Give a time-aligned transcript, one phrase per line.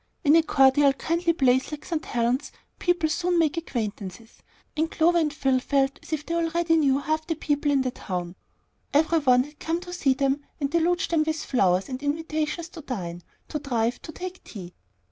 [0.23, 2.03] In a cordial, kindly place, like St.
[2.03, 4.37] Helen's, people soon make acquaintances,
[4.75, 7.91] and Clover and Phil felt as if they already knew half the people in the
[7.91, 8.33] town.
[8.95, 12.81] Every one had come to see them and deluged them with flowers, and invitations to
[12.81, 14.73] dine, to drive, to take tea.